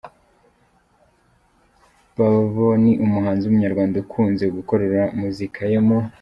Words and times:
Babo 2.17 2.67
ni 2.83 2.91
umuhanzi 3.05 3.43
w'umunyarwanda 3.45 3.95
ukunze 4.03 4.43
gukorera 4.55 5.01
muzika 5.19 5.59
ye 5.71 5.79
mu 5.87 5.99